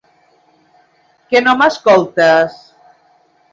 Que 1.33 1.43
no 1.45 1.55
m'escoltes? 1.61 2.59